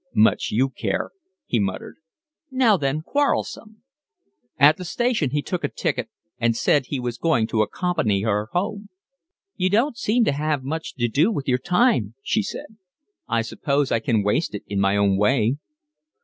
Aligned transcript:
"Much 0.15 0.49
you 0.49 0.67
care," 0.67 1.11
he 1.45 1.59
muttered. 1.59 1.97
"Now 2.49 2.75
then, 2.75 3.03
quarrelsome." 3.03 3.83
At 4.57 4.77
the 4.77 4.83
station 4.83 5.29
he 5.29 5.43
took 5.43 5.63
a 5.63 5.67
ticket 5.67 6.09
and 6.39 6.57
said 6.57 6.87
he 6.87 6.99
was 6.99 7.19
going 7.19 7.45
to 7.49 7.61
accompany 7.61 8.23
her 8.23 8.47
home. 8.51 8.89
"You 9.57 9.69
don't 9.69 9.95
seem 9.97 10.25
to 10.25 10.31
have 10.31 10.63
much 10.63 10.95
to 10.95 11.07
do 11.07 11.31
with 11.31 11.47
your 11.47 11.59
time," 11.59 12.15
she 12.23 12.41
said. 12.41 12.77
"I 13.27 13.43
suppose 13.43 13.91
I 13.91 13.99
can 13.99 14.23
waste 14.23 14.55
it 14.55 14.63
in 14.65 14.79
my 14.79 14.97
own 14.97 15.17
way." 15.19 15.57